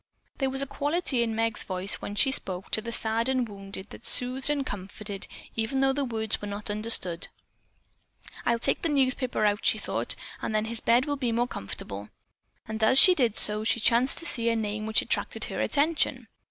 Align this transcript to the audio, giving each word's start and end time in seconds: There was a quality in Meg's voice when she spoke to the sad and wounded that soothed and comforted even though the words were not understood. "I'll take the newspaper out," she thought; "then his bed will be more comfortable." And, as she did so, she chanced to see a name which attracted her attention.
There 0.39 0.49
was 0.49 0.63
a 0.63 0.65
quality 0.65 1.21
in 1.21 1.35
Meg's 1.35 1.63
voice 1.63 2.01
when 2.01 2.15
she 2.15 2.31
spoke 2.31 2.71
to 2.71 2.81
the 2.81 2.91
sad 2.91 3.29
and 3.29 3.47
wounded 3.47 3.91
that 3.91 4.03
soothed 4.03 4.49
and 4.49 4.65
comforted 4.65 5.27
even 5.55 5.79
though 5.79 5.93
the 5.93 6.03
words 6.03 6.41
were 6.41 6.47
not 6.47 6.71
understood. 6.71 7.27
"I'll 8.43 8.57
take 8.57 8.81
the 8.81 8.89
newspaper 8.89 9.45
out," 9.45 9.63
she 9.63 9.77
thought; 9.77 10.15
"then 10.41 10.65
his 10.65 10.79
bed 10.81 11.05
will 11.05 11.17
be 11.17 11.31
more 11.31 11.47
comfortable." 11.47 12.09
And, 12.67 12.81
as 12.81 12.97
she 12.97 13.13
did 13.13 13.35
so, 13.37 13.63
she 13.63 13.79
chanced 13.79 14.17
to 14.17 14.25
see 14.25 14.49
a 14.49 14.55
name 14.55 14.87
which 14.87 15.03
attracted 15.03 15.43
her 15.45 15.61
attention. 15.61 16.27